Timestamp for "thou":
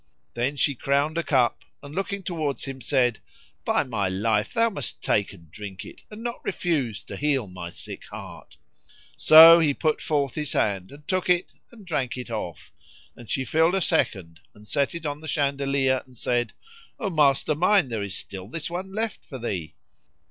4.51-4.71